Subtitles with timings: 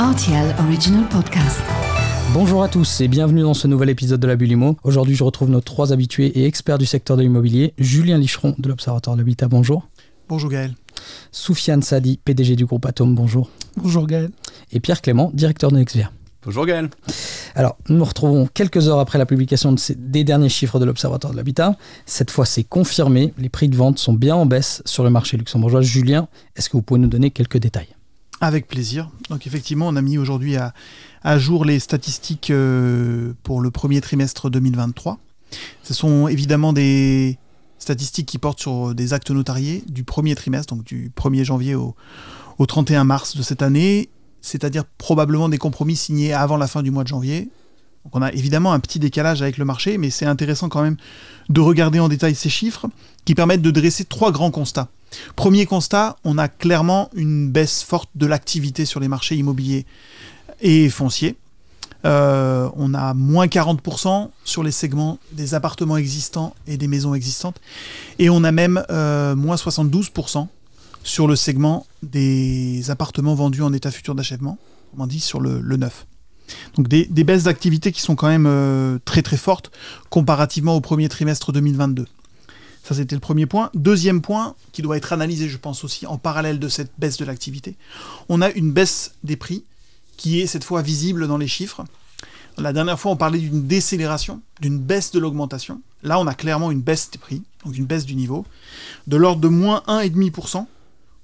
[0.00, 1.60] RTL Original Podcast.
[2.32, 4.76] Bonjour à tous et bienvenue dans ce nouvel épisode de la Bulle Immo.
[4.82, 7.74] Aujourd'hui, je retrouve nos trois habitués et experts du secteur de l'immobilier.
[7.76, 9.86] Julien Licheron de l'Observatoire de l'Habitat, bonjour.
[10.30, 10.74] Bonjour Gaël.
[11.32, 13.50] Soufiane Sadi, PDG du groupe Atom, bonjour.
[13.76, 14.30] Bonjour Gaël.
[14.72, 16.10] Et Pierre Clément, directeur de Nexvia.
[16.44, 16.88] Bonjour Gaël.
[17.54, 20.86] Alors, nous nous retrouvons quelques heures après la publication de ces- des derniers chiffres de
[20.86, 21.76] l'Observatoire de l'Habitat.
[22.06, 25.36] Cette fois, c'est confirmé, les prix de vente sont bien en baisse sur le marché
[25.36, 25.82] luxembourgeois.
[25.82, 26.26] Julien,
[26.56, 27.88] est-ce que vous pouvez nous donner quelques détails?
[28.40, 29.10] Avec plaisir.
[29.28, 34.48] Donc effectivement, on a mis aujourd'hui à, jour les statistiques euh, pour le premier trimestre
[34.48, 35.18] 2023.
[35.82, 37.38] Ce sont évidemment des
[37.78, 41.94] statistiques qui portent sur des actes notariés du premier trimestre, donc du 1er janvier au
[42.66, 44.08] 31 mars de cette année,
[44.40, 47.50] c'est-à-dire probablement des compromis signés avant la fin du mois de janvier.
[48.10, 50.96] Donc on a évidemment un petit décalage avec le marché, mais c'est intéressant quand même
[51.48, 52.88] de regarder en détail ces chiffres
[53.24, 54.88] qui permettent de dresser trois grands constats.
[55.36, 59.86] Premier constat, on a clairement une baisse forte de l'activité sur les marchés immobiliers
[60.60, 61.36] et fonciers.
[62.04, 67.60] Euh, on a moins 40% sur les segments des appartements existants et des maisons existantes.
[68.18, 70.48] Et on a même euh, moins 72%
[71.04, 74.58] sur le segment des appartements vendus en état futur d'achèvement,
[74.98, 76.06] on dit sur le, le neuf.
[76.76, 79.70] Donc des, baisses d'activité qui sont quand même euh, très très fortes
[80.08, 82.06] comparativement au premier trimestre 2022.
[82.82, 83.70] Ça, c'était le premier point.
[83.74, 87.24] Deuxième point, qui doit être analysé, je pense aussi, en parallèle de cette baisse de
[87.24, 87.76] l'activité,
[88.28, 89.64] on a une baisse des prix
[90.16, 91.84] qui est cette fois visible dans les chiffres.
[92.58, 95.80] La dernière fois, on parlait d'une décélération, d'une baisse de l'augmentation.
[96.02, 98.44] Là, on a clairement une baisse des prix, donc une baisse du niveau,
[99.06, 100.66] de l'ordre de moins 1,5%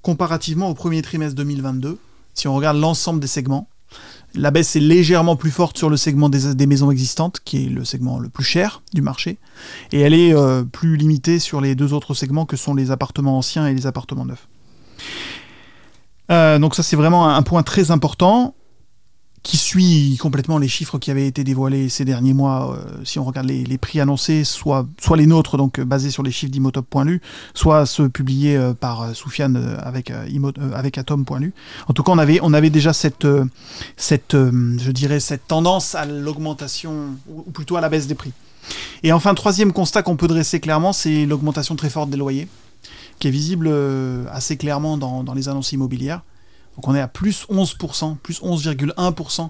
[0.03, 1.99] comparativement au premier trimestre 2022.
[2.35, 3.69] Si on regarde l'ensemble des segments,
[4.37, 7.85] la baisse est légèrement plus forte sur le segment des, maisons existantes, qui est le
[7.85, 9.39] segment le plus cher du marché,
[9.93, 13.39] et elle est euh, plus limitée sur les deux autres segments que sont les appartements
[13.39, 14.49] anciens et les appartements neufs.
[16.31, 18.55] Euh, donc ça c'est vraiment un point très important
[19.47, 22.75] qui suit complètement les chiffres qui avaient été dévoilés ces derniers mois.
[22.75, 26.25] euh, si on regarde les, prix annoncés, soit, soit les nôtres, donc euh, basés sur
[26.25, 27.23] les chiffres d'Imotop.lu,
[27.55, 30.13] soit ceux publiés euh, par Soufiane avec,
[30.75, 31.55] avec Atom.lu.
[31.87, 33.29] En tout cas, on avait, on avait déjà cette,
[33.97, 38.33] cette, je dirais, cette tendance à l'augmentation, ou plutôt à la baisse des prix.
[39.05, 42.49] Et enfin, troisième constat qu'on peut dresser clairement, c'est l'augmentation très forte des loyers,
[43.21, 43.73] qui est visible
[44.33, 46.23] assez clairement dans, dans les annonces immobilières.
[46.77, 49.49] Donc on est à plus 11%, plus 11,1%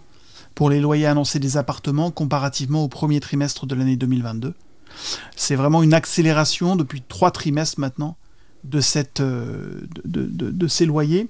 [0.54, 4.54] pour les loyers annoncés des appartements comparativement au premier trimestre de l'année 2022.
[5.36, 8.16] C'est vraiment une accélération depuis trois trimestres maintenant
[8.64, 11.28] de, cette, euh, de, de- ces loyers.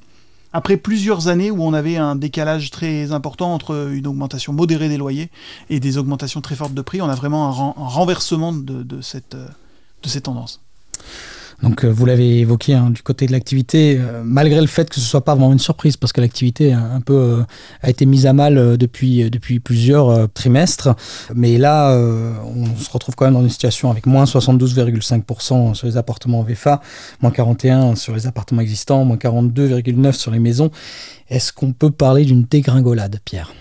[0.52, 4.96] Après plusieurs années où on avait un décalage très important entre une augmentation modérée des
[4.96, 5.30] loyers
[5.70, 9.00] et des augmentations très fortes de prix, on a vraiment un, un renversement de, de
[9.02, 9.48] cette, euh,
[10.02, 10.60] de ces tendances.
[11.62, 14.96] Donc, euh, vous l'avez évoqué hein, du côté de l'activité, euh, malgré le fait que
[14.96, 17.42] ce soit pas vraiment une surprise, parce que l'activité a un peu euh,
[17.82, 20.90] a été mise à mal euh, depuis euh, depuis plusieurs euh, trimestres.
[21.34, 25.86] Mais là, euh, on se retrouve quand même dans une situation avec moins 72,5% sur
[25.86, 26.82] les appartements en VFA,
[27.22, 30.70] moins 41 sur les appartements existants, moins 42,9 sur les maisons.
[31.28, 33.52] Est-ce qu'on peut parler d'une dégringolade, Pierre?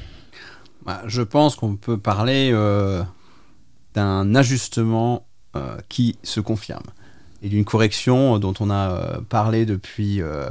[0.86, 3.04] Bah, je pense qu'on peut parler euh,
[3.96, 5.26] d'un ajustement
[5.56, 6.84] euh, qui se confirme
[7.46, 10.46] et d'une correction dont on a euh, parlé depuis euh,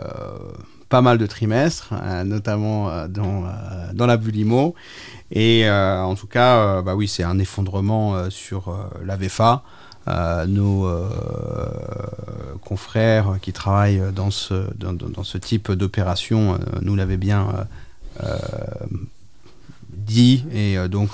[0.88, 3.43] pas mal de trimestres, euh, notamment dans,
[3.93, 4.77] dans la Bulimo.
[5.32, 8.72] Et en tout cas, bah oui, c'est un effondrement sur
[9.05, 9.65] la VFA.
[10.47, 10.88] Nos
[12.60, 17.66] confrères qui travaillent dans ce, dans, ce type d'opération nous l'avaient bien
[19.88, 21.11] dit et donc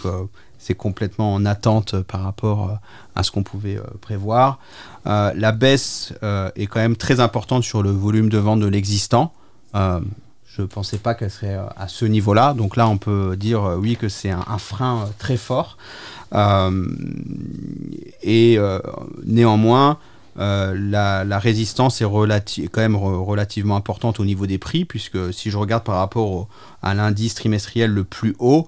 [0.61, 2.75] c'est complètement en attente par rapport euh,
[3.17, 4.59] à ce qu'on pouvait euh, prévoir.
[5.07, 6.13] Euh, la baisse
[6.55, 9.33] est quand même très importante sur le volume de vente de l'existant.
[9.75, 12.53] Je ne pensais pas qu'elle serait à ce niveau-là.
[12.55, 15.79] Donc là, on peut dire oui que c'est un, frein très fort.
[18.23, 18.59] Et
[19.25, 19.99] néanmoins,
[20.37, 25.57] la, résistance est quand même re- relativement importante au niveau des prix, puisque si je
[25.57, 26.49] regarde par rapport
[26.83, 28.67] à l'indice trimestriel le plus haut,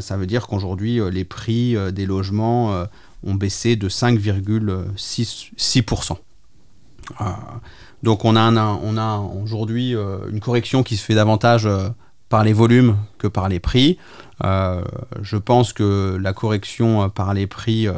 [0.00, 2.84] ça veut dire qu'aujourd'hui, euh, les prix euh, des logements euh,
[3.24, 4.96] ont baissé de 5,6%.
[4.96, 6.16] 6%.
[7.20, 7.24] Euh,
[8.02, 11.88] donc on a, aujourd'hui euh, une correction qui se fait davantage euh,
[12.28, 13.98] par les volumes que par les prix.
[14.44, 14.82] Euh,
[15.22, 17.94] je pense que la correction euh, par les prix euh,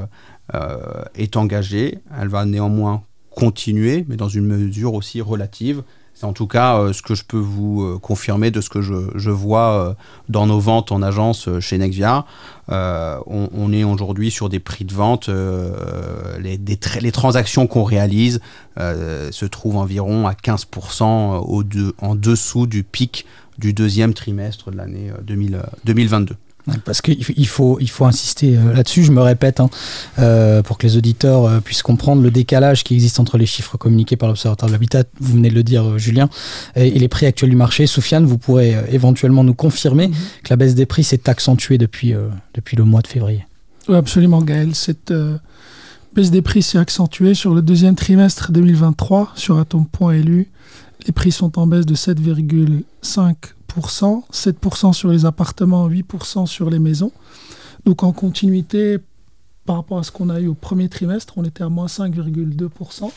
[0.54, 1.98] euh, est engagée.
[2.20, 5.82] Elle va néanmoins continuer, mais dans une mesure aussi relative.
[6.19, 8.82] C'est en tout cas euh, ce que je peux vous euh, confirmer de ce que
[8.82, 9.94] je, vois euh,
[10.29, 12.25] dans nos ventes en agence chez Nexvia.
[12.69, 15.31] On, est aujourd'hui sur des prix de vente,
[16.41, 18.41] les, transactions qu'on réalise
[18.76, 23.25] se trouvent environ à 15% au de- en dessous du pic
[23.56, 26.35] du deuxième trimestre de l'année 2022.
[26.85, 29.70] Parce qu'il faut, il faut insister euh, là-dessus, je me répète, hein,
[30.19, 33.76] euh, pour que les auditeurs euh, puissent comprendre le décalage qui existe entre les chiffres
[33.76, 36.29] communiqués par l'Observatoire de l'Habitat, vous venez de le dire Julien,
[36.76, 37.87] et, les prix actuels du marché.
[37.87, 40.15] Soufiane, vous pourrez éventuellement nous confirmer mhm.
[40.44, 42.15] que la baisse des prix s'est accentuée depuis,
[42.55, 43.47] depuis le mois de février.
[43.88, 44.75] Oui, absolument Gaël.
[44.75, 45.12] Cette
[46.15, 50.50] baisse des prix s'est accentuée sur le deuxième trimestre 2023 sur Atom.lu.
[51.06, 53.35] Les prix sont en baisse de 7,5
[53.69, 57.12] 7% sur les appartements, 8% sur les maisons.
[57.85, 58.99] Donc en continuité
[59.65, 63.11] par rapport à ce qu'on a eu au premier trimestre, on était à moins 5,2%.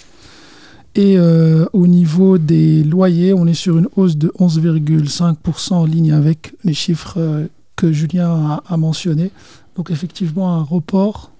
[0.95, 6.11] Et euh, au niveau des loyers, on est sur une hausse de 11,5% en ligne
[6.11, 9.31] avec les chiffres euh, que Julien a, mentionné.
[9.77, 11.31] Donc effectivement, un report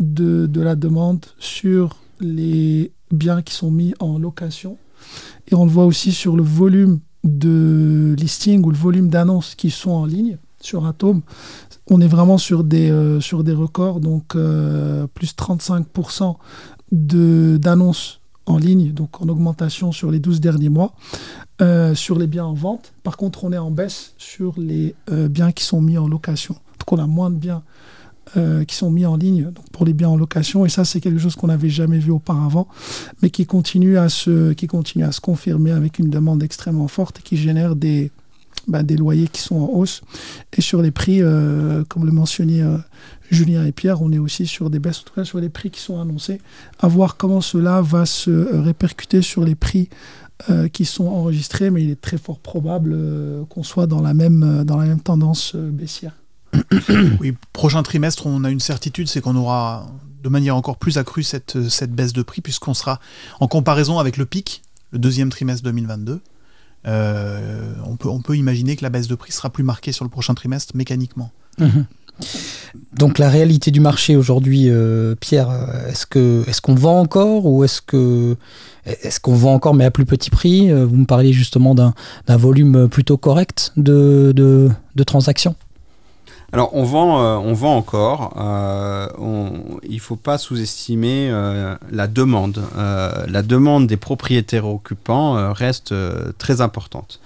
[0.00, 4.78] de, de, la demande sur les biens qui sont mis en location.
[5.48, 9.70] Et on le voit aussi sur le volume de listing ou le volume d'annonces qui
[9.70, 11.22] sont en ligne sur Atom,
[11.90, 16.36] on est vraiment sur des, euh, sur des records, donc euh, plus 35%
[16.90, 20.94] d'annonces en ligne, donc en augmentation sur les 12 derniers mois,
[21.60, 22.92] euh, sur les biens en vente.
[23.02, 26.54] Par contre, on est en baisse sur les biens qui sont mis en location.
[26.78, 27.62] Donc on a moins de biens
[28.36, 30.64] euh, qui sont mis en ligne pour les biens en location.
[30.64, 32.66] Et ça, c'est quelque chose qu'on n'avait jamais vu auparavant,
[33.22, 37.20] mais qui continue, à se, qui continue à se confirmer avec une demande extrêmement forte
[37.20, 38.10] et qui génère des,
[38.66, 40.00] bah, des loyers qui sont en hausse.
[40.56, 42.78] Et sur les prix, euh, comme le mentionnaient euh,
[43.30, 45.70] Julien et Pierre, on est aussi sur des baisses, en tout cas sur les prix
[45.70, 46.40] qui sont annoncés.
[46.80, 49.88] À voir comment cela va se répercuter sur les prix
[50.72, 52.98] qui sont enregistrés, mais il est très fort probable
[53.48, 56.12] qu'on soit dans la même, dans la même tendance baissière.
[57.20, 59.86] oui, prochain trimestre, on a une certitude, c'est qu'on aura
[60.22, 61.56] de manière encore plus accrue cette,
[61.90, 62.98] baisse de prix, puisqu'on sera
[63.40, 66.20] en comparaison avec le pic, le deuxième trimestre 2022.
[66.86, 70.34] Euh, on, peut, imaginer que la baisse de prix sera plus marquée sur le prochain
[70.34, 71.30] trimestre mécaniquement.
[71.58, 71.86] Mhm.
[72.92, 75.50] Donc la réalité du marché aujourd'hui, euh, Pierre,
[75.88, 76.06] est-ce
[76.60, 80.70] qu'on vend encore ou est-ce qu'on vend encore mais à plus petit prix?
[80.70, 81.92] Vous me parliez justement d'un
[82.28, 84.72] volume plutôt correct de
[85.04, 85.56] transactions.
[86.52, 88.34] Alors on vend, euh, on vend encore.
[88.36, 89.08] Euh,
[89.82, 92.62] il ne faut pas sous-estimer euh, la demande.
[92.76, 95.94] la demande des propriétaires occupants reste
[96.38, 97.20] très importante.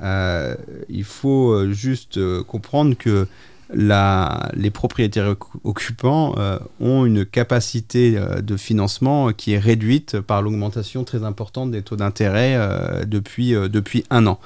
[0.00, 3.26] il faut juste comprendre que
[3.74, 5.34] les propriétaires
[5.64, 11.70] occupants euh, ont une capacité euh, de financement qui est réduite par l'augmentation très importante
[11.70, 14.38] des taux d'intérêt euh, depuis, depuis un an.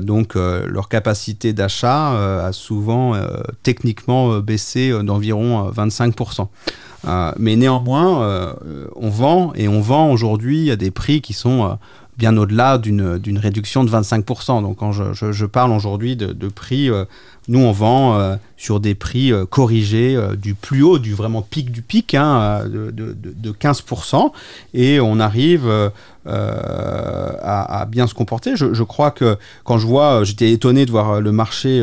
[0.00, 3.14] donc leur capacité d'achat a souvent
[3.62, 6.48] techniquement baissé d'environ 25%.
[7.38, 8.56] mais néanmoins,
[8.94, 11.78] on vend et on vend aujourd'hui à des prix qui sont
[12.16, 14.62] bien au-delà d'une réduction de 25%.
[14.62, 16.90] Donc quand je, parle aujourd'hui de, prix
[17.48, 21.42] nous, on vend euh, sur des prix euh, corrigés euh, du plus haut, du vraiment
[21.42, 24.32] pic du pic, hein, de, de, 15%,
[24.74, 25.70] et on arrive
[26.26, 28.56] à, bien se comporter.
[28.56, 31.82] Je, crois que quand je vois, j'étais étonné de voir le marché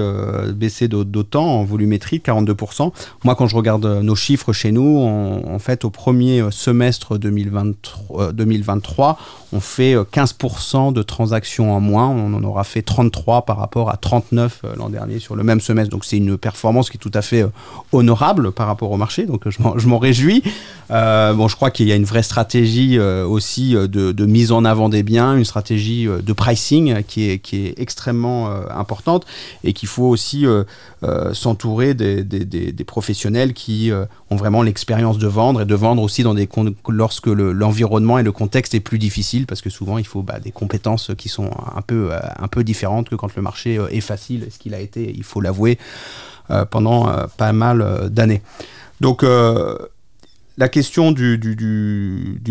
[0.53, 2.91] baisser d'autant en volumétrie, de 42%.
[3.23, 9.17] Moi, quand je regarde nos chiffres chez nous, en fait, au premier semestre 2023, 2023
[9.53, 12.07] on fait 15% de transactions en moins.
[12.09, 15.91] On en aura fait 33 par rapport à 39 l'an dernier sur le même semestre.
[15.91, 17.47] Donc c'est une performance qui est tout à fait euh,
[17.91, 19.25] honorable par rapport au marché.
[19.25, 20.43] Donc je m'en réjouis.
[20.91, 24.65] Euh, bon, je crois qu'il y a une vraie stratégie euh, aussi de, mise en
[24.65, 29.25] avant des biens, une stratégie de pricing qui est, qui est extrêmement importante
[29.63, 30.45] et qu'il faut aussi
[31.33, 33.91] s'entourer des, des, professionnels qui
[34.29, 36.47] ont vraiment l'expérience de vendre et de vendre aussi dans des
[36.89, 40.51] lorsque l'environnement et le contexte est plus difficile parce que souvent il faut bah, des
[40.51, 44.57] compétences qui sont un peu, un peu différentes que quand le marché est facile, ce
[44.57, 45.77] qu'il a été, il faut l'avouer,
[46.51, 48.41] euh, pendant euh, pas mal euh, d'années.
[48.99, 49.25] Donc
[50.57, 51.39] la question du,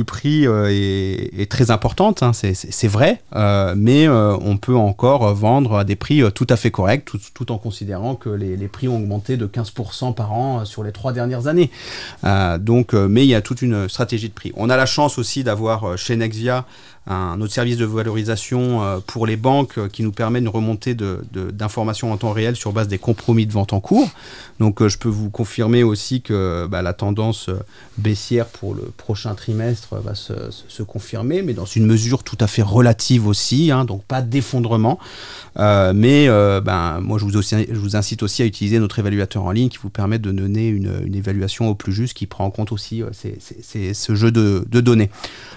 [0.06, 3.22] prix est, très importante, hein, c'est vrai,
[3.76, 8.14] mais on peut encore vendre à des prix tout à fait corrects, tout, en considérant
[8.14, 11.70] que les, prix ont augmenté de 15% par an sur les trois dernières années.
[12.58, 14.52] donc, mais il y a toute une stratégie de prix.
[14.56, 16.66] On a la chance aussi d'avoir chez Nexvia
[17.06, 20.94] un autre service de valorisation euh, pour les banques euh, qui nous permet une remontée
[20.94, 24.08] d'informations de, en temps réel sur base des compromis de vente en cours.
[24.60, 27.50] Donc euh, je peux vous confirmer aussi que bah, la tendance
[27.98, 32.62] baissière pour le prochain trimestre va se, confirmer, mais dans une mesure tout à fait
[32.62, 34.98] relative aussi, hein, donc pas d'effondrement.
[35.56, 39.68] mais ben, moi je vous, je vous, incite aussi à utiliser notre évaluateur en ligne
[39.68, 43.02] qui vous permet de donner une, évaluation au plus juste qui prend en compte aussi
[43.12, 45.10] ce jeu de, de données.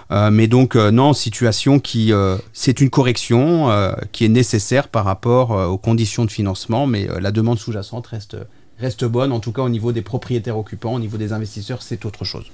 [0.10, 1.32] mais donc non, si
[1.80, 2.12] qui,
[2.54, 3.70] c'est une correction
[4.12, 9.32] qui est nécessaire par rapport aux conditions de financement, mais la demande sous-jacente reste, bonne,
[9.32, 12.46] en tout cas au niveau des propriétaires occupants, au niveau des investisseurs, c'est autre chose.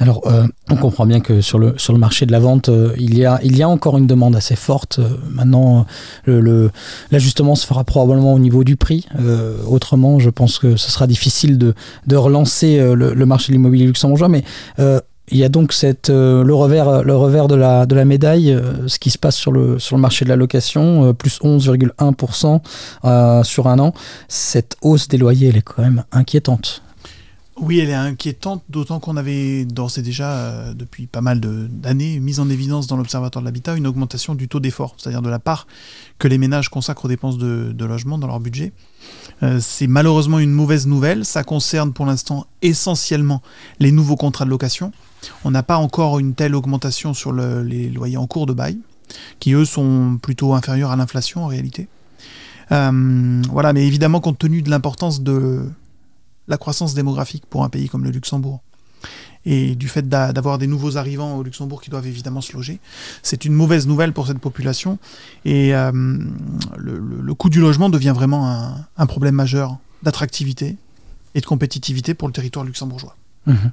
[0.00, 3.24] Alors, euh, on comprend bien que sur le, marché de la vente, euh, il, y
[3.24, 5.00] a, encore une demande assez forte.
[5.00, 5.86] Euh, maintenant,
[7.10, 9.06] l'ajustement se fera probablement au niveau du prix.
[9.66, 11.74] autrement, je pense que ce sera difficile de,
[12.06, 14.28] de relancer le, marché de l'immobilier luxembourgeois.
[14.28, 14.44] Mais
[15.30, 19.52] il y a donc cette, le, revers, de la, médaille, ce qui se passe sur
[19.52, 23.92] le, marché de la location, plus 11,1% sur un an.
[24.28, 26.82] Cette hausse des loyers, elle est quand même inquiétante.
[27.60, 32.20] Oui, elle est inquiétante, d'autant qu'on avait d'ores et déjà, euh, depuis pas mal d'années,
[32.20, 35.40] mis en évidence dans l'Observatoire de l'habitat une augmentation du taux d'effort, c'est-à-dire de la
[35.40, 35.66] part
[36.18, 38.72] que les ménages consacrent aux dépenses de, logement dans leur budget.
[39.42, 43.42] Euh, c'est malheureusement une mauvaise nouvelle, ça concerne pour l'instant essentiellement
[43.80, 44.92] les nouveaux contrats de location.
[45.44, 48.78] On n'a pas encore une telle augmentation sur les loyers en cours de bail,
[49.40, 51.88] qui eux sont plutôt inférieurs à l'inflation en réalité.
[52.72, 55.62] Euh, voilà, mais évidemment, compte tenu de l'importance de
[56.48, 58.60] la croissance démographique pour un pays comme le Luxembourg
[59.46, 62.80] et du fait d'avoir des nouveaux arrivants au Luxembourg qui doivent évidemment se loger.
[63.22, 64.98] C'est une mauvaise nouvelle pour cette population
[65.44, 65.90] et euh,
[66.76, 70.76] le, coût du logement devient vraiment un, problème majeur d'attractivité
[71.34, 73.16] et de compétitivité pour le territoire luxembourgeois.
[73.46, 73.70] Mhm.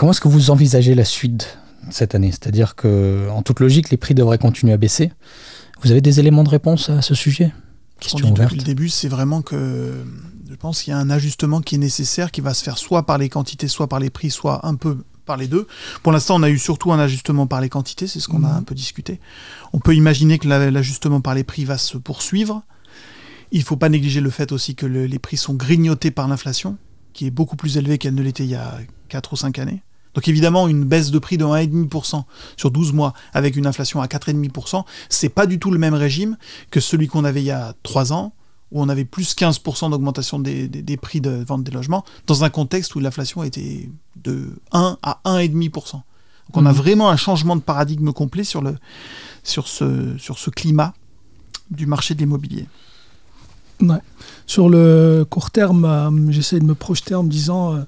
[0.00, 1.58] Comment est-ce que vous envisagez la suite
[1.90, 2.30] cette année?
[2.30, 5.12] C'est-à-dire que, en toute logique, les prix devraient continuer à baisser.
[5.82, 7.52] Vous avez des éléments de réponse à ce sujet?
[7.98, 8.48] Question ouverte.
[8.48, 9.92] Depuis le début, c'est vraiment que
[10.48, 13.04] je pense qu'il y a un ajustement qui est nécessaire, qui va se faire soit
[13.04, 15.66] par les quantités, soit par les prix, soit un peu par les deux.
[16.02, 18.52] Pour l'instant, on a eu surtout un ajustement par les quantités, c'est ce qu'on a
[18.52, 18.56] mhm.
[18.56, 19.20] un peu discuté.
[19.74, 22.62] On peut imaginer que l'ajustement par les prix va se poursuivre.
[23.52, 26.78] Il ne faut pas négliger le fait aussi que les prix sont grignotés par l'inflation,
[27.12, 28.78] qui est beaucoup plus élevée qu'elle ne l'était il y a
[29.10, 29.82] 4 ou 5 années.
[30.14, 32.24] Donc évidemment, une baisse de prix de 1,5%
[32.56, 36.36] sur 12 mois avec une inflation à 4,5%, c'est pas du tout le même régime
[36.70, 38.32] que celui qu'on avait il y a 3 ans
[38.72, 42.94] où on avait plus 15% d'augmentation des, prix de vente des logements, dans un contexte
[42.94, 43.88] où l'inflation était
[44.22, 45.92] de 1 à 1,5%.
[45.92, 46.02] Donc
[46.54, 46.76] on a mhm.
[46.76, 48.76] vraiment un changement de paradigme complet sur, le,
[49.42, 50.94] sur, ce, sur ce climat
[51.70, 52.66] du marché de l'immobilier.
[54.46, 57.82] Sur le court terme, euh, j'essaie de me projeter en me disant, euh,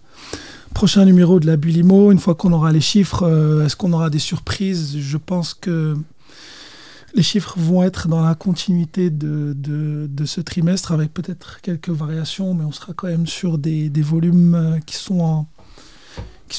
[0.72, 4.10] prochain numéro de la Bulimo, une fois qu'on aura les chiffres, euh, est-ce qu'on aura
[4.10, 4.98] des surprises?
[4.98, 5.96] Je pense que
[7.14, 9.54] les chiffres vont être dans la continuité de,
[10.24, 14.78] ce trimestre avec peut-être quelques variations, mais on sera quand même sur des, volumes euh,
[14.86, 15.46] qui sont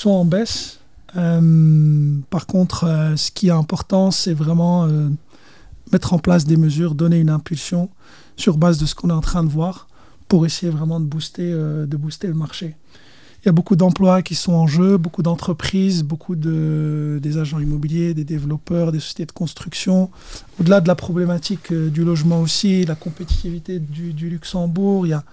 [0.06, 0.80] en, baisse.
[1.18, 4.88] Euh, par contre, ce qui est important, c'est vraiment
[5.92, 7.90] mettre en place des mesures, donner une impulsion
[8.36, 9.88] sur base de ce qu'on est en train de voir
[10.28, 12.76] pour essayer vraiment de booster, de booster le marché
[13.44, 17.60] il y a beaucoup d'emplois qui sont en jeu, beaucoup d'entreprises, beaucoup de, des agents
[17.60, 20.10] immobiliers, des développeurs, des sociétés de construction.
[20.62, 25.26] Au-delà de la problématique euh, du logement aussi, la compétitivité du, Luxembourg, il y, a,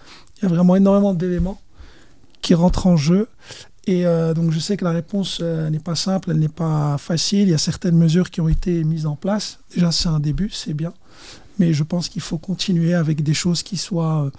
[0.42, 1.60] vraiment énormément d'éléments
[2.42, 3.28] qui rentrent en jeu.
[3.86, 6.98] Et euh, donc je sais que la réponse euh, n'est pas simple, elle n'est pas
[6.98, 7.42] facile.
[7.42, 9.60] Il y a certaines mesures qui ont été mises en place.
[9.72, 10.92] Déjà c'est un début, c'est bien.
[11.60, 14.32] Mais je pense qu'il faut continuer avec des choses qui soient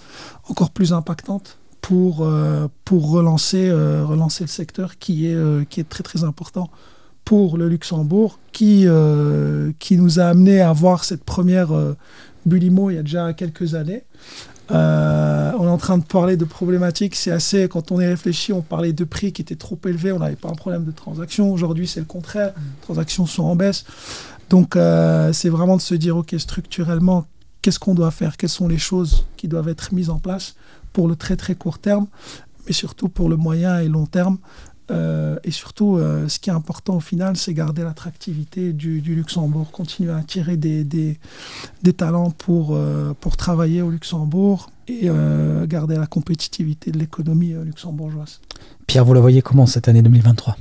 [0.50, 5.80] encore plus impactantes pour, euh, pour relancer, euh, relancer le secteur qui est, euh, qui
[5.80, 6.70] est très très important
[7.26, 8.88] pour le Luxembourg, qui,
[9.80, 11.70] qui nous a amené à avoir cette première
[12.46, 14.04] Bulimo il y a déjà quelques années.
[14.70, 18.64] on est en train de parler de problématiques, c'est assez, quand on y réfléchit, on
[18.64, 21.54] parlait de prix qui étaient trop élevés, on n'avait pas un problème de transaction.
[21.54, 23.86] Aujourd'hui, c'est le contraire, les transactions sont en baisse.
[24.50, 24.74] Donc,
[25.32, 27.28] c'est vraiment de se dire, OK, structurellement,
[27.62, 28.36] qu'est-ce qu'on doit faire?
[28.36, 30.56] Quelles sont les choses qui doivent être mises en place
[30.94, 32.08] pour le très très court terme,
[32.68, 34.38] mais surtout pour le moyen et long terme.
[34.92, 39.72] Euh, et surtout, euh, ce qui est important au final, c'est garder l'attractivité du, Luxembourg,
[39.72, 41.18] continuer à attirer des, des,
[41.82, 45.10] des talents pour, euh, pour travailler au Luxembourg et
[45.68, 48.42] garder la compétitivité de l'économie luxembourgeoise.
[48.88, 50.58] Pierre, vous la voyez comment cette année 2023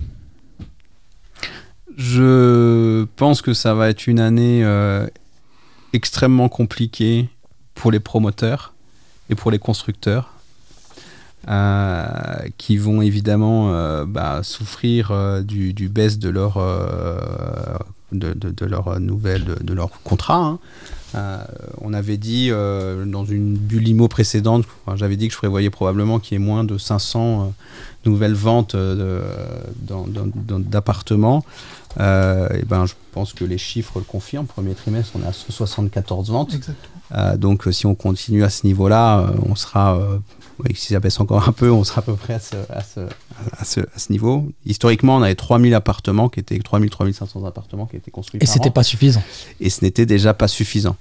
[1.97, 4.65] Je pense que ça va être une année
[5.93, 7.29] extrêmement compliquée
[7.75, 8.73] pour les promoteurs
[9.31, 10.35] et pour les constructeurs.
[11.49, 12.05] Euh,
[12.59, 16.59] qui vont évidemment euh, bah, souffrir euh, du, baisse de leur,
[18.13, 20.59] de, leur nouvelle, de, leur contrat.
[21.15, 21.47] Hein.
[21.81, 26.43] on avait dit dans une bulimo précédente, j'avais dit que je prévoyais probablement qu'il y
[26.43, 27.55] ait moins de 500
[28.05, 28.77] nouvelles ventes
[29.87, 31.43] d'appartements.
[31.97, 34.47] ben, je pense que les chiffres le confirment.
[34.47, 36.55] Premier trimestre, on a 174 ventes.
[36.55, 37.00] Exactement
[37.37, 39.99] donc si on continue à ce niveau-là, on sera
[40.65, 42.83] oui, si ça baisse encore un peu, on sera à peu près à ce, à
[42.83, 44.47] ce, à ce, à ce niveau.
[44.67, 48.41] Historiquement, on avait 3000 appartements qui étaient 3000 3500 appartements qui étaient construits.
[48.43, 49.23] Et c'était pas suffisant.
[49.61, 50.97] Et ce n'était déjà pas suffisant.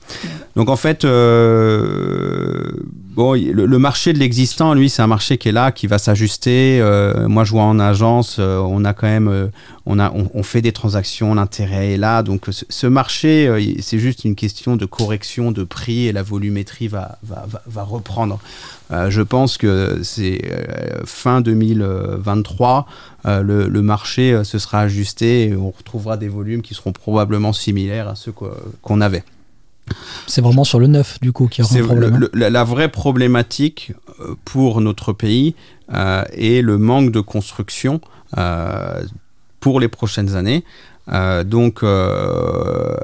[0.56, 2.72] Donc en fait, euh,
[3.16, 6.80] bon, le, marché de l'existant, lui, c'est un marché qui est là, qui va s'ajuster.
[6.82, 9.52] Euh, moi, je vois en agence, euh, on a quand même,
[9.92, 12.22] on a, on, fait des transactions, l'intérêt est là.
[12.22, 17.18] Donc ce, marché, c'est juste une question de correction de prix et la volumétrie va,
[17.24, 18.40] va, va, va reprendre.
[18.92, 22.88] Euh, je pense que c'est euh, fin 2023,
[23.26, 28.08] euh, le, marché se sera ajusté et on retrouvera des volumes qui seront probablement similaires
[28.08, 29.24] à ceux qu'on avait.
[30.28, 32.28] C'est vraiment sur le neuf, du coup, qui problème.
[32.32, 32.50] Hein.
[32.50, 33.94] la, vraie problématique
[34.46, 35.56] pour notre pays
[35.92, 38.02] est le manque de construction
[39.60, 40.64] pour les prochaines années.
[41.12, 42.96] Euh, donc, euh,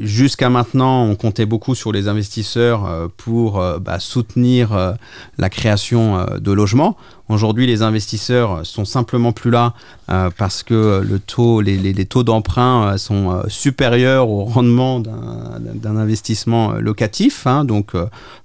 [0.00, 4.96] jusqu'à maintenant, on comptait beaucoup sur les investisseurs euh, pour bah, soutenir
[5.38, 6.96] la création de logements.
[7.30, 9.72] Aujourd'hui, les investisseurs sont simplement plus là
[10.10, 15.96] euh, parce que le taux, les, taux d'emprunt euh, sont euh, supérieurs au rendement d'un
[15.96, 17.46] investissement locatif.
[17.46, 17.64] Hein.
[17.64, 17.92] donc,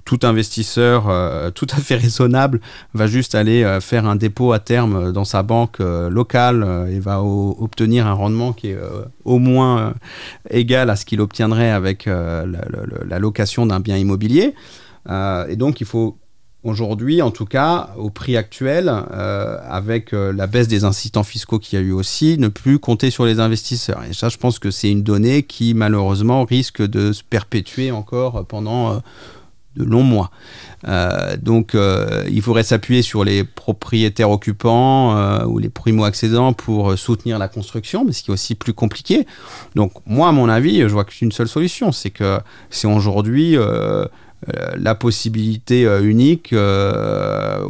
[0.06, 1.04] tout investisseur
[1.54, 2.62] tout à fait raisonnable
[2.96, 8.08] va juste aller faire un dépôt à terme dans sa banque locale et va obtenir
[8.08, 8.78] un rendement qui est
[9.24, 9.94] au moins
[10.50, 14.56] égal à ce qu'il obtiendrait avec la, la, location d'un bien immobilier.
[15.08, 16.18] et donc, il faut
[16.66, 21.58] Aujourd'hui, en tout cas, au prix actuel, euh, avec euh, la baisse des incitants fiscaux
[21.58, 24.04] qu'il y a eu aussi, ne plus compter sur les investisseurs.
[24.10, 28.46] Et ça, je pense que c'est une donnée qui, malheureusement, risque de se perpétuer encore
[28.46, 28.98] pendant euh,
[29.78, 30.32] de longs mois.
[31.42, 31.78] donc,
[32.30, 38.12] il faudrait s'appuyer sur les propriétaires occupants ou les primo-accédants pour soutenir la construction, mais
[38.12, 39.26] ce qui est aussi plus compliqué.
[39.76, 42.40] Donc, moi, à mon avis, je vois qu'une seule solution, c'est que
[42.70, 43.56] c'est aujourd'hui
[44.78, 47.66] la possibilité euh, unique euh,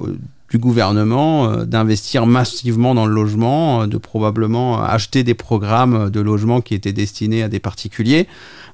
[0.51, 6.73] du gouvernement d'investir massivement dans le logement, de probablement acheter des programmes de logement qui
[6.73, 8.25] étaient destinés à des particuliers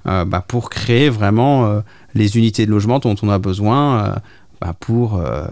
[0.05, 1.81] bah, pour créer vraiment
[2.13, 4.15] les unités de logement dont on a besoin
[4.61, 5.47] bah, pour euh,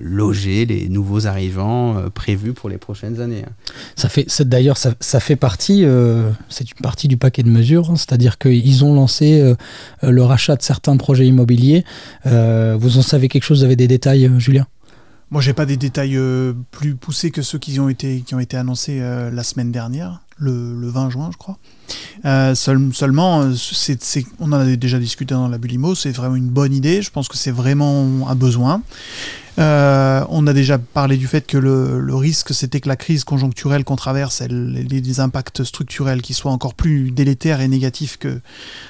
[0.00, 3.44] loger les nouveaux arrivants euh, prévus pour les prochaines années.
[3.46, 3.52] Hein.
[3.96, 7.90] Ça fait, d'ailleurs, ça, ça, fait partie, euh, c'est une partie du paquet de mesures,
[7.90, 7.96] hein.
[7.96, 9.54] c'est-à-dire qu'ils ont lancé
[10.02, 11.84] le rachat de certains projets immobiliers.
[12.24, 14.66] vous en savez quelque chose Vous avez des détails, Julien?
[15.30, 16.18] Moi, j'ai pas des détails
[16.70, 20.74] plus poussés que ceux qui ont été, qui ont été annoncés la semaine dernière, le,
[20.74, 21.58] le, 20 juin, je crois.
[22.24, 23.54] Euh, seulement, euh,
[24.40, 27.02] on en a déjà discuté dans la Bulimo, c'est vraiment une bonne idée.
[27.02, 28.82] Je pense que c'est vraiment un besoin.
[29.58, 33.84] Euh, on a déjà parlé du fait que le, risque, c'était que la crise conjoncturelle
[33.84, 38.40] qu'on traverse, elle, ait des impacts structurels qui soient encore plus délétères et négatifs que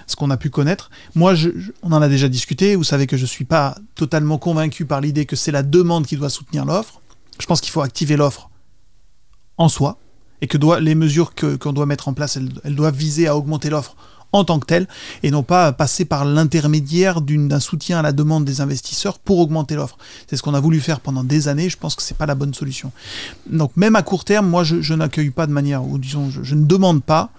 [0.07, 0.91] ce qu'on a pu connaître.
[1.15, 1.35] Moi,
[1.83, 2.77] on en a déjà discuté.
[2.77, 6.07] Vous savez que je ne suis pas totalement convaincu par l'idée que c'est la demande
[6.07, 7.01] qui doit soutenir l'offre.
[7.41, 8.51] Je pense qu'il faut activer l'offre
[9.57, 9.99] en soi
[10.41, 13.97] et que les mesures qu'on doit mettre en place, elles, doivent viser à augmenter l'offre
[14.33, 14.87] en tant que telle
[15.23, 19.75] et non pas passer par l'intermédiaire d'un soutien à la demande des investisseurs pour augmenter
[19.75, 19.97] l'offre.
[20.29, 22.35] C'est ce qu'on a voulu faire pendant des années, je pense que c'est pas la
[22.35, 22.93] bonne solution.
[23.49, 26.67] Donc même à court terme, moi je, n'accueille pas de manière, ou disons, je, ne
[26.67, 27.31] demande pas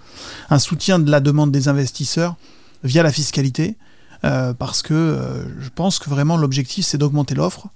[0.49, 2.35] un soutien de la demande des investisseurs
[2.83, 3.75] via la fiscalité,
[4.23, 7.67] euh, parce que euh, je pense que vraiment l'objectif c'est d'augmenter l'offre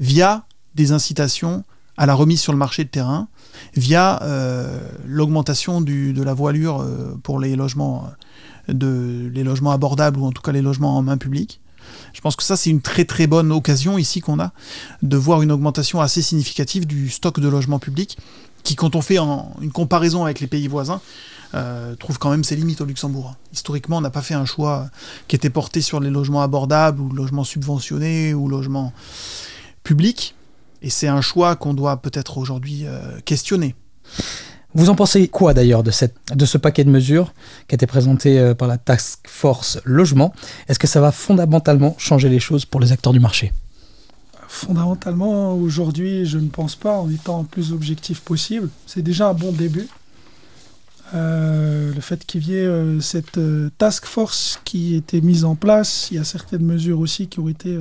[0.00, 1.64] via des incitations
[1.96, 3.28] à la remise sur le marché de terrain
[3.74, 8.10] via euh, l'augmentation de la voilure euh, pour les logements,
[8.68, 11.60] euh, les logements abordables ou en tout cas les logements en main publique.
[12.12, 14.52] Je pense que ça, c'est une très très bonne occasion ici qu'on a
[15.02, 18.18] de voir une augmentation assez significative du stock de logements publics
[18.64, 21.00] qui, quand on fait une comparaison avec les pays voisins,
[22.00, 23.36] trouve quand même ses limites au Luxembourg.
[23.52, 24.88] Historiquement, on n'a pas fait un choix
[25.28, 28.92] qui était porté sur les logements abordables ou logements subventionnés ou logements
[29.84, 30.35] publics.
[30.82, 33.74] Et c'est un choix qu'on doit peut-être aujourd'hui euh, questionner.
[34.74, 35.90] Vous en pensez quoi d'ailleurs de,
[36.34, 37.32] de ce paquet de mesures
[37.66, 40.34] qui a été présenté euh, par la Task Force Logement?
[40.68, 43.52] Est-ce que ça va fondamentalement changer les choses pour les acteurs du marché?
[44.48, 48.68] Fondamentalement, aujourd'hui, je ne pense pas en étant le plus objectif possible.
[48.86, 49.88] C'est déjà un bon début.
[51.14, 53.40] Euh, le fait qu'il y ait cette
[53.78, 57.40] task force qui a été mise en place, il y a certaines mesures aussi qui
[57.40, 57.76] ont été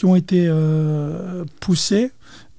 [0.00, 2.10] qui ont été euh, poussées.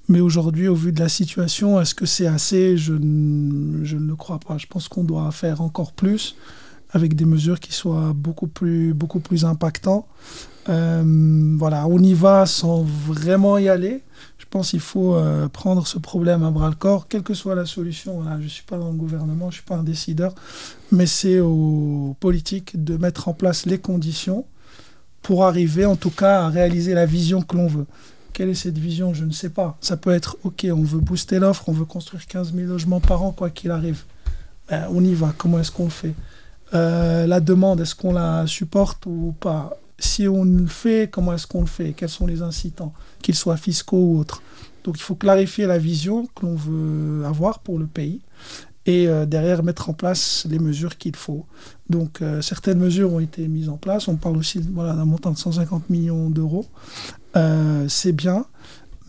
[0.08, 2.78] Mais aujourd'hui, au vu de la situation, est-ce que c'est assez?
[2.78, 4.60] Je, ne le crois pas.
[4.60, 6.36] Je pense qu'on doit faire encore plus
[6.92, 10.06] avec des mesures qui soient beaucoup plus, beaucoup plus impactantes.
[10.70, 14.04] Euh, voilà, on y va sans vraiment y aller.
[14.38, 17.56] Je pense qu'il faut euh, prendre ce problème à bras le corps, quelle que soit
[17.56, 18.22] la solution.
[18.38, 20.36] je ne suis pas dans le gouvernement, je ne suis pas un décideur,
[20.92, 24.46] mais c'est aux politiques de mettre en place les conditions
[25.22, 27.86] pour arriver en tout cas à réaliser la vision que l'on veut.
[28.34, 29.14] Quelle est cette vision?
[29.14, 29.78] Je ne sais pas.
[29.82, 33.24] Ça peut être, OK, on veut booster l'offre, on veut construire 15 000 logements par
[33.24, 34.04] an, quoi qu'il arrive.
[34.70, 35.34] Ben, on y va.
[35.38, 36.14] Comment est-ce qu'on le fait?
[36.74, 39.78] Euh, La demande, est-ce qu'on la supporte ou pas?
[40.00, 41.94] Si on le fait, comment est-ce qu'on le fait?
[41.94, 44.42] Quels sont les incitants, qu'ils soient fiscaux ou autres?
[44.84, 48.22] Donc il faut clarifier la vision que l'on veut avoir pour le pays
[48.86, 51.46] et euh, derrière mettre en place les mesures qu'il faut.
[51.90, 54.08] Donc euh, certaines mesures ont été mises en place.
[54.08, 56.66] On parle aussi voilà, d'un montant de 150 millions d'euros.
[57.36, 58.46] Euh, c'est bien.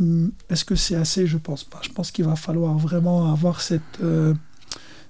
[0.00, 1.26] Hum, est-ce que c'est assez?
[1.26, 1.80] Je pense pas.
[1.82, 4.00] Je pense qu'il va falloir vraiment avoir cette,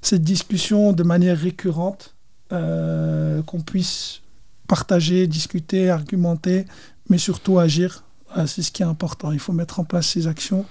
[0.01, 2.15] cette discussion de manière récurrente,
[2.51, 4.21] qu'on puisse
[4.69, 6.67] partager, discuter, argumenter,
[7.09, 8.05] mais surtout agir.
[8.47, 9.33] c'est ce qui est important.
[9.33, 10.67] Il faut mettre en place ces actions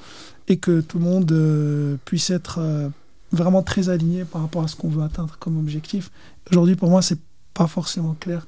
[0.47, 2.91] et que tout le monde puisse être
[3.31, 6.11] vraiment très aligné par rapport à ce qu'on veut atteindre comme objectif.
[6.51, 7.19] Aujourd'hui, pour moi, c'est
[7.53, 8.45] pas forcément clair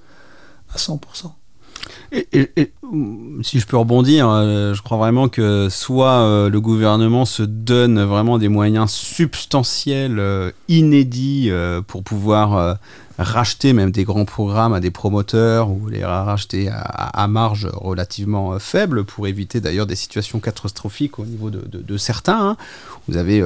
[0.73, 1.31] à 100%.
[2.11, 2.71] Et,
[3.41, 8.01] si je peux rebondir, euh, je crois vraiment que soit euh, le gouvernement se donne
[8.03, 11.51] vraiment des moyens substantiels, euh, inédits,
[11.87, 12.77] pour pouvoir
[13.17, 19.04] racheter même des grands programmes à des promoteurs ou les racheter à, marge relativement faible
[19.04, 22.49] pour éviter d'ailleurs des situations catastrophiques au niveau de, certains.
[22.49, 22.58] Hein.
[23.08, 23.43] Vous avez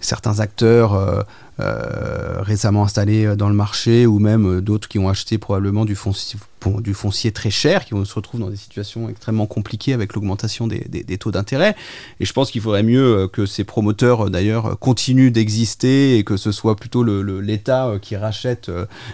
[0.00, 1.22] certains acteurs euh,
[1.58, 5.94] récemment installés euh, dans le marché ou même euh, d'autres qui ont acheté probablement du
[5.94, 11.30] foncier, très cher, qui se retrouvent dans des situations extrêmement compliquées avec l'augmentation des, taux
[11.30, 11.74] d'intérêt.
[12.20, 16.52] Et je pense qu'il faudrait mieux que ces promoteurs d'ailleurs continuent d'exister et que ce
[16.52, 18.70] soit plutôt l'État qui rachète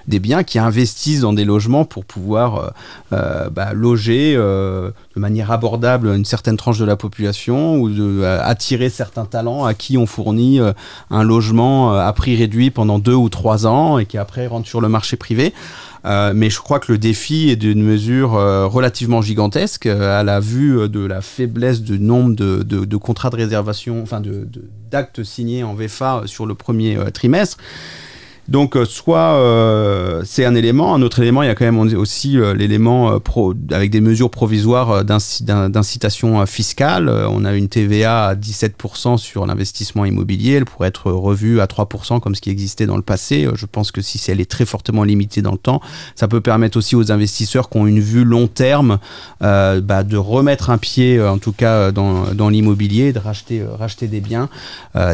[0.06, 2.72] des biens, qui investissent dans des logements pour pouvoir
[3.10, 9.64] bah, loger de manière abordable une certaine tranche de la population ou attirer certains talents
[9.64, 10.60] à qui on fournit
[11.10, 14.80] un logement à prix réduit pendant deux ou trois ans et qui après rentre sur
[14.80, 15.52] le marché privé.
[16.04, 20.22] Euh, mais je crois que le défi est d'une mesure euh, relativement gigantesque euh, à
[20.22, 24.22] la vue de la faiblesse du nombre de, contrats de réservation, enfin
[24.90, 27.58] d'actes signés en VFA sur le premier trimestre.
[28.50, 31.78] Donc, euh, soit euh, c'est un élément, un autre élément, il y a quand même
[31.78, 33.20] aussi euh, l'élément
[33.70, 37.08] avec des mesures provisoires d'incitation fiscale.
[37.08, 42.18] on a une TVA à 17% sur l'investissement immobilier, elle pourrait être revue à 3%
[42.18, 43.46] comme ce qui existait dans le passé.
[43.54, 45.80] Je pense que si elle est très fortement limitée dans le temps,
[46.16, 48.98] ça peut permettre aussi aux investisseurs qui ont une vue long terme
[49.40, 54.48] bah, de remettre un pied, en tout cas dans, l'immobilier, de racheter des biens.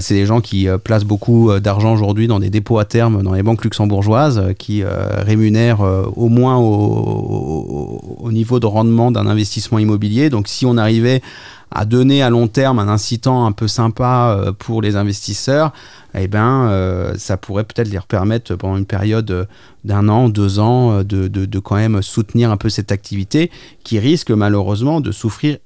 [0.01, 3.43] c'est des gens qui placent beaucoup d'argent aujourd'hui dans des dépôts à terme dans les
[3.43, 9.79] banques luxembourgeoises euh, qui euh, rémunèrent euh, au moins au, niveau de rendement d'un investissement
[9.79, 10.31] immobilier.
[10.31, 11.23] Donc si on arrivait
[11.71, 15.73] à donner à long terme un incitant un peu sympa pour les investisseurs,
[16.15, 19.49] eh ben, ça pourrait peut-être leur permettre pendant une période
[19.85, 23.51] d'un an, deux ans, de, de, quand même soutenir un peu cette activité
[23.85, 25.57] qui risque malheureusement de souffrir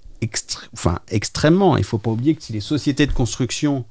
[0.73, 1.77] enfin, extrêmement.
[1.77, 3.85] Il ne faut pas oublier que si les sociétés de construction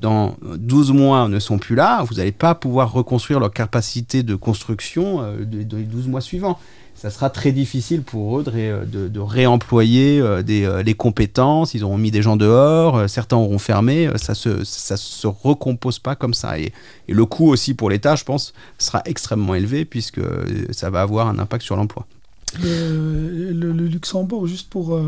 [0.00, 4.34] dans 12 mois ne sont plus là, vous n'allez pas pouvoir reconstruire leur capacité de
[4.34, 6.58] construction euh, des 12 mois suivants.
[6.94, 11.74] Ça sera très difficile pour eux de, réemployer euh, des, les compétences.
[11.74, 14.08] Ils auront mis des gens dehors, euh, certains auront fermé.
[14.16, 16.58] Ça se, se recompose pas comme ça.
[16.58, 16.72] Et,
[17.08, 20.20] le coût aussi pour l'État, je pense, sera extrêmement élevé puisque
[20.70, 22.06] ça va avoir un impact sur l'emploi.
[22.62, 24.98] Le, Luxembourg, juste pour,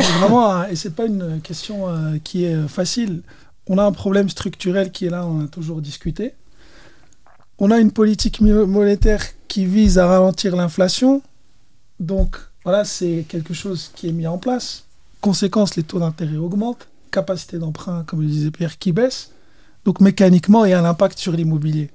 [0.00, 3.22] vraiment, et c'est pas une question euh, qui est facile.
[3.66, 6.34] On a un problème structurel qui est là, on a toujours discuté.
[7.58, 11.22] On a une politique monétaire qui vise à ralentir l'inflation.
[12.00, 14.84] Donc, voilà, c'est quelque chose qui est mis en place.
[15.20, 16.88] Conséquence, les taux d'intérêt augmentent.
[17.10, 19.30] Capacité d'emprunt, comme le disait Pierre, qui baisse.
[19.84, 21.90] Donc, mécaniquement, il y a un impact sur l'immobilier.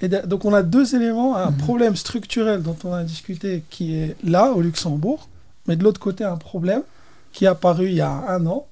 [0.00, 1.36] Et donc, on a deux éléments.
[1.36, 1.56] Un mmh.
[1.56, 5.28] problème structurel dont on a discuté qui est là, au Luxembourg.
[5.66, 6.82] Mais de l'autre côté, un problème
[7.32, 8.66] qui est apparu il y a un an,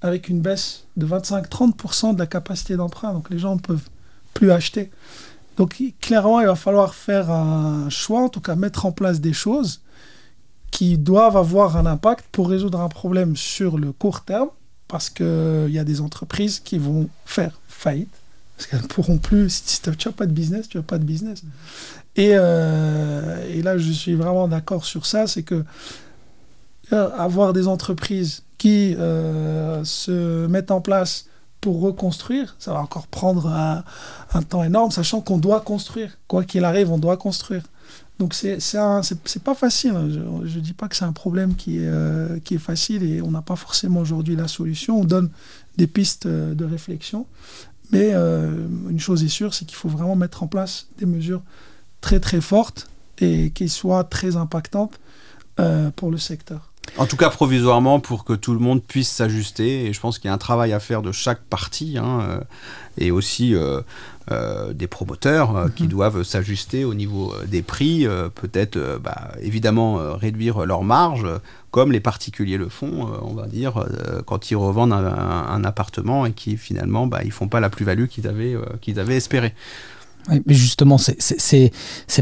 [0.00, 3.12] avec une baisse de 25-30% de la capacité d'emprunt.
[3.12, 3.88] Donc les gens ne peuvent
[4.34, 4.90] plus acheter.
[5.56, 9.32] Donc clairement, il va falloir faire un choix, en tout cas mettre en place des
[9.32, 9.80] choses
[10.70, 14.50] qui doivent avoir un impact pour résoudre un problème sur le court terme,
[14.88, 18.12] parce qu'il y a des entreprises qui vont faire faillite,
[18.56, 21.04] parce qu'elles ne pourront plus, si tu n'as pas de business, tu n'as pas de
[21.04, 21.42] business.
[22.16, 25.64] Et, euh, et là, je suis vraiment d'accord sur ça, c'est que
[26.90, 31.26] avoir des entreprises qui euh, se mettent en place
[31.60, 36.16] pour reconstruire, ça va encore prendre un, temps énorme, sachant qu'on doit construire.
[36.28, 37.62] Quoi qu'il arrive, on doit construire.
[38.18, 39.92] Donc c'est c'est pas facile.
[40.44, 43.20] Je ne dis pas que c'est un problème qui est, euh, qui est facile et
[43.20, 45.00] on n'a pas forcément aujourd'hui la solution.
[45.00, 45.30] On donne
[45.76, 47.26] des pistes de réflexion.
[47.92, 51.42] Mais une chose est sûre, c'est qu'il faut vraiment mettre en place des mesures
[52.00, 54.98] très très fortes et qui soit très impactante
[55.58, 56.70] euh, pour le secteur.
[56.98, 59.84] En tout cas, provisoirement, pour que tout le monde puisse s'ajuster.
[59.86, 62.40] Et je pense qu'il y a un travail à faire de chaque partie, hein, euh,
[62.98, 63.82] et aussi euh,
[64.30, 65.88] euh, des promoteurs qui Mhm.
[65.90, 71.38] doivent s'ajuster au niveau des prix, euh, peut-être bah, évidemment réduire leurs marges, euh,
[71.70, 73.84] comme les particuliers le font, on va dire,
[74.24, 77.68] quand ils revendent un, un- un appartement et qui finalement, bah, ils font pas la
[77.68, 79.54] plus-value qu'ils avaient, qu'ils avaient espéré.
[80.28, 81.16] Oui, mais justement, c'est-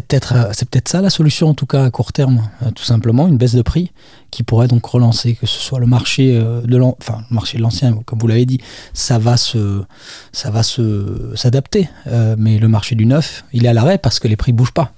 [0.06, 2.84] peut-être euh, c'est peut-être ça la solution, en tout cas à court terme, euh, tout
[2.84, 3.92] simplement, une baisse de prix
[4.30, 7.56] qui pourrait donc relancer, que ce soit le marché euh, de l'an- enfin, le marché
[7.56, 8.58] de l'ancien, comme vous l'avez dit,
[8.92, 9.82] ça va se
[10.32, 11.88] ça va se s'adapter,
[12.36, 14.92] mais le marché du neuf, il est à l'arrêt parce que les prix bougent pas.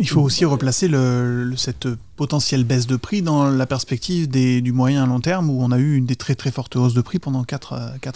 [0.00, 1.86] Il faut aussi replacer le- le- cette
[2.16, 5.70] potentielle baisse de prix dans la perspective des, du moyen à long terme où on
[5.70, 7.74] a eu une des très très fortes hausses de prix pendant 4,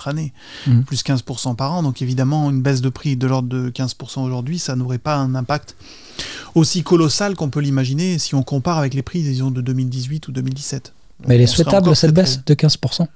[0.09, 0.33] années,
[0.67, 0.85] Mhm.
[0.85, 1.83] plus 15% par an.
[1.83, 5.35] Donc évidemment, une baisse de prix de l'ordre de 15% aujourd'hui, ça n'aurait pas un
[5.35, 5.77] impact
[6.55, 10.33] aussi colossal qu'on peut l'imaginer si on compare avec les prix, disons, de 2018 ou
[10.33, 10.93] 2017.
[11.29, 13.07] Mais elle est souhaitable cette baisse de 15%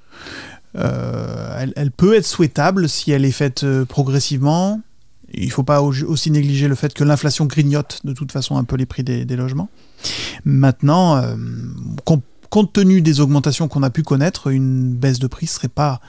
[0.76, 4.80] euh, elle, elle peut être souhaitable si elle est faite euh, progressivement.
[5.34, 8.56] Il ne faut pas au- aussi négliger le fait que l'inflation grignote de toute façon
[8.56, 9.68] un peu les prix des, logements.
[10.44, 11.36] Maintenant, euh,
[12.04, 15.68] com- compte tenu des augmentations qu'on a pu connaître, une baisse de prix ne serait
[15.68, 16.00] pas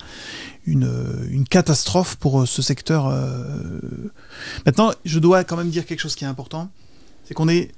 [0.65, 0.89] une,
[1.31, 3.07] une catastrophe pour euh, ce secteur.
[3.07, 3.79] euh.
[4.65, 6.69] Maintenant, je dois quand même dire quelque chose qui est important,
[7.25, 7.71] c'est qu'on est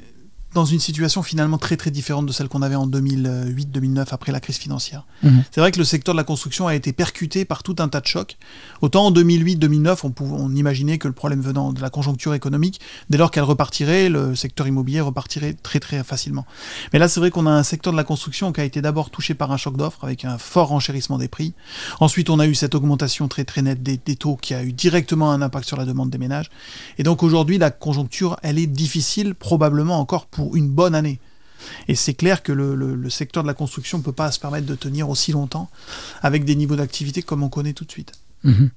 [0.53, 4.39] dans une situation finalement très très différente de celle qu'on avait en 2008-2009 après la
[4.39, 5.05] crise financière.
[5.23, 5.43] Mhm.
[5.51, 8.01] C'est vrai que le secteur de la construction a été percuté par tout un tas
[8.01, 8.37] de chocs.
[8.81, 12.79] Autant en 2008-2009, on, pouvait- on imaginait que le problème venant de la conjoncture économique,
[13.09, 16.45] dès lors qu'elle repartirait, le secteur immobilier repartirait très très facilement.
[16.93, 19.09] Mais là, c'est vrai qu'on a un secteur de la construction qui a été d'abord
[19.09, 21.53] touché par un choc d'offres avec un fort renchérissement des prix.
[21.99, 24.73] Ensuite, on a eu cette augmentation très très nette des, des taux qui a eu
[24.73, 26.49] directement un impact sur la demande des ménages.
[26.97, 31.19] Et donc aujourd'hui, la conjoncture, elle est difficile, probablement encore pour une bonne année.
[31.87, 34.39] Et c'est clair que le, le- le secteur de la construction ne peut pas se
[34.39, 35.69] permettre de tenir aussi longtemps
[36.23, 38.13] avec des niveaux d'activité comme on connaît tout de suite.
[38.43, 38.69] Mhm.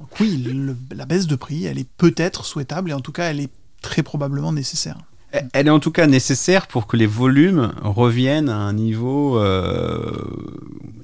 [0.00, 3.30] Donc oui, le- la baisse de prix, elle est peut-être souhaitable et en tout cas,
[3.30, 3.50] elle est
[3.82, 4.98] très probablement nécessaire.
[5.52, 10.10] Elle est en tout cas nécessaire pour que les volumes reviennent à un niveau euh,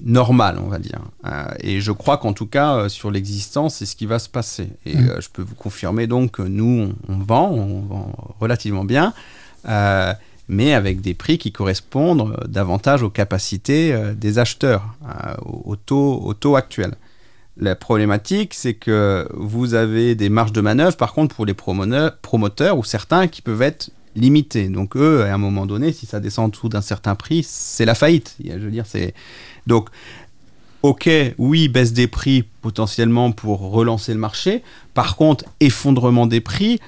[0.01, 0.99] normal, on va dire.
[1.25, 4.29] Euh, et je crois qu'en tout cas, euh, sur l'existence, c'est ce qui va se
[4.29, 4.69] passer.
[4.85, 8.83] Et euh, je peux vous confirmer donc que nous, on, on vend, on vend relativement
[8.85, 9.13] bien,
[9.67, 10.13] euh,
[10.47, 14.95] mais avec des prix qui correspondent euh, davantage aux capacités euh, des acheteurs,
[15.43, 16.95] au, au taux, au taux actuel.
[17.57, 22.77] La problématique, c'est que vous avez des marges de manœuvre, par contre, pour les promoteurs
[22.77, 24.67] ou certains qui peuvent être limités.
[24.67, 27.85] Donc, eux, à un moment donné, si ça descend en dessous d'un certain prix, c'est
[27.85, 28.35] la faillite.
[28.43, 29.13] Je veux dire, c'est.
[29.67, 29.89] Donc,
[30.81, 34.61] ok, oui, baisse des prix potentiellement pour relancer le marché.
[34.93, 36.79] Par contre, effondrement des prix,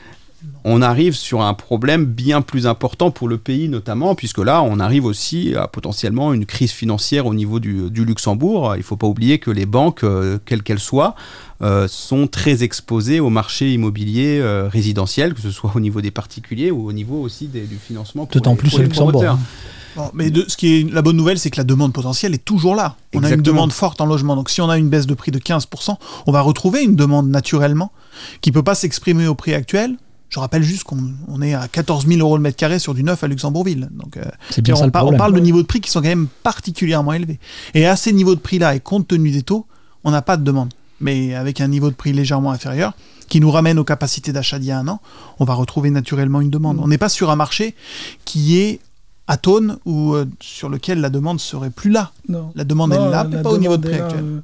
[0.69, 4.80] on arrive sur un problème bien plus important pour le pays notamment, puisque là, on
[4.80, 8.73] arrive aussi à potentiellement une crise financière au niveau du, du Luxembourg.
[8.75, 11.15] Il ne faut pas oublier que les banques, euh, quelles qu'elles soient,
[11.62, 16.12] euh, sont très exposées au marché immobilier euh, résidentiel, que ce soit au niveau des
[16.12, 18.25] particuliers ou au niveau aussi des- du financement.
[18.25, 19.23] pour D'autant les- plus au Luxembourg.
[19.95, 22.43] Bon, mais de, ce qui est la bonne nouvelle, c'est que la demande potentielle est
[22.45, 22.95] toujours là.
[23.15, 24.36] On a une demande forte en logement.
[24.36, 27.30] Donc si on a une baisse de prix de 15%, on va retrouver une demande
[27.30, 27.91] naturellement
[28.41, 29.95] qui peut pas s'exprimer au prix actuel.
[30.29, 33.03] Je rappelle juste qu'on on est à 14 000 euros le mètre carré sur du
[33.03, 33.87] neuf à Luxembourgville.
[33.91, 36.01] Donc euh, C'est bien on, ça par- on parle de niveaux de prix qui sont
[36.01, 37.39] quand même particulièrement élevés.
[37.73, 39.65] Et à ces niveaux de prix-là, et compte tenu des taux,
[40.03, 40.73] on n'a pas de demande.
[40.99, 42.93] Mais avec un niveau de prix légèrement inférieur,
[43.29, 44.99] qui nous ramène aux capacités d'achat d'il y a un an,
[45.39, 46.79] on va retrouver naturellement une demande.
[46.81, 47.75] On n'est pas sur un marché
[48.25, 48.79] qui est
[49.27, 52.11] atone ou euh, sur lequel la demande serait plus là.
[52.29, 52.51] Non.
[52.55, 54.23] La demande Non, est là, mais pas au niveau de prix là, actuel.
[54.23, 54.39] euh,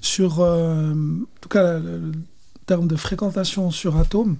[0.00, 2.12] sur, euh, en tout cas, le,
[2.66, 4.36] terme de fréquentation sur Atom,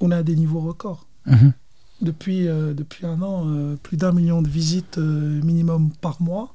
[0.00, 1.06] on a des niveaux records.
[1.26, 1.52] Mhm.
[2.00, 6.54] Depuis, euh, depuis un an, euh, plus d'un million de visites euh, minimum par mois.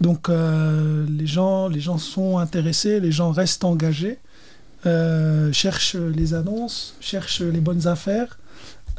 [0.00, 4.18] Donc les, gens, les gens sont intéressés, les gens restent engagés,
[5.52, 8.40] cherchent les annonces, cherchent les bonnes affaires.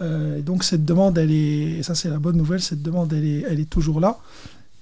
[0.01, 3.25] Et donc cette demande, elle est, et ça c'est la bonne nouvelle, cette demande, elle
[3.25, 4.17] est, elle est toujours là.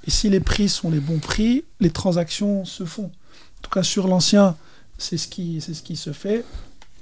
[0.05, 3.05] Et si les prix sont les bons prix, les transactions se font.
[3.05, 4.55] En tout cas sur l'ancien,
[4.99, 6.45] c'est ce qui, c'est ce qui se fait.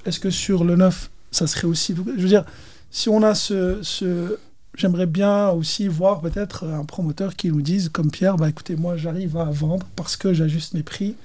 [0.05, 1.95] Est-ce que sur le neuf, ça serait aussi...
[1.95, 2.45] Je veux dire,
[2.91, 3.79] si on a ce...
[3.81, 4.37] ce
[4.75, 8.95] J'aimerais bien aussi voir peut-être un promoteur qui nous dise, comme Pierre, bah écoutez, moi
[8.95, 11.15] j'arrive à vendre parce que j'ajuste mes prix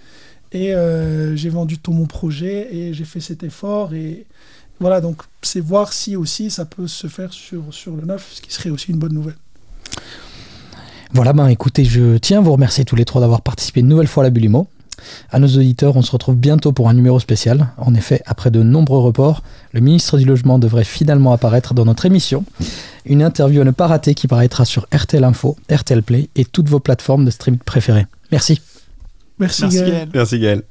[0.50, 4.26] et euh, j'ai vendu tout mon projet et j'ai fait cet effort et
[4.80, 8.42] voilà donc c'est voir si aussi ça peut se faire sur, sur le neuf, ce
[8.42, 9.36] qui serait aussi une bonne nouvelle.
[11.12, 14.08] Voilà, ben écoutez, je tiens à vous remercier tous les trois d'avoir participé une nouvelle
[14.08, 14.66] fois à la Bulimo.
[15.30, 17.68] À nos auditeurs, on se retrouve bientôt pour un numéro spécial.
[17.78, 22.06] En effet, après de nombreux reports, le ministre du Logement devrait finalement apparaître dans notre
[22.06, 22.44] émission.
[23.06, 26.68] Une interview à ne pas rater qui paraîtra sur RTL Info, RTL Play et toutes
[26.68, 28.06] vos plateformes de streaming préférées.
[28.32, 28.60] Merci.
[29.38, 29.90] Merci, Merci Gaël.
[29.90, 30.08] Gaël.
[30.14, 30.62] Merci Gaël.